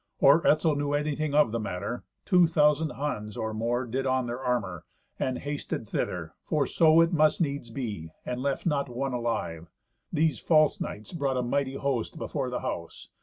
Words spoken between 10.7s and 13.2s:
knights brought a mighty host before the house.